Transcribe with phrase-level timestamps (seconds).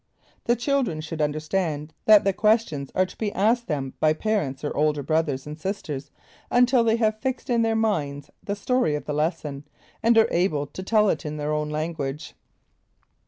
[0.45, 4.75] The children should understand that the questions are to be asked them by parents or
[4.75, 6.09] older brothers and sisters
[6.49, 9.63] until they have fixed in their minds the story of the lesson,
[10.01, 12.33] and are able to tell it in their own language.